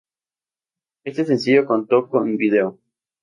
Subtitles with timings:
[1.03, 2.79] Este sencillo contó con vídeo.